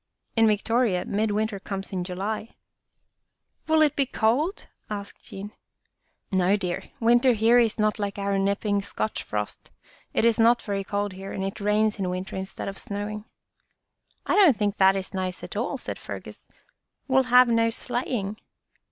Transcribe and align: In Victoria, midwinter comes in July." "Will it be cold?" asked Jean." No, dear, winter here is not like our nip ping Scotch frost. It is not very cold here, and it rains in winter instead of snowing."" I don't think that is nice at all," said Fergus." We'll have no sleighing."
In 0.35 0.47
Victoria, 0.47 1.05
midwinter 1.05 1.59
comes 1.59 1.91
in 1.91 2.03
July." 2.03 2.55
"Will 3.67 3.83
it 3.83 3.95
be 3.95 4.07
cold?" 4.07 4.65
asked 4.89 5.21
Jean." 5.23 5.51
No, 6.31 6.57
dear, 6.57 6.85
winter 6.99 7.33
here 7.33 7.59
is 7.59 7.77
not 7.77 7.99
like 7.99 8.17
our 8.17 8.39
nip 8.39 8.61
ping 8.61 8.81
Scotch 8.81 9.21
frost. 9.21 9.69
It 10.11 10.25
is 10.25 10.39
not 10.39 10.59
very 10.63 10.83
cold 10.83 11.13
here, 11.13 11.31
and 11.31 11.43
it 11.43 11.61
rains 11.61 11.99
in 11.99 12.09
winter 12.09 12.35
instead 12.35 12.67
of 12.67 12.79
snowing."" 12.79 13.25
I 14.25 14.33
don't 14.35 14.57
think 14.57 14.77
that 14.79 14.95
is 14.95 15.13
nice 15.13 15.43
at 15.43 15.55
all," 15.55 15.77
said 15.77 15.99
Fergus." 15.99 16.47
We'll 17.07 17.25
have 17.29 17.47
no 17.47 17.69
sleighing." 17.69 18.37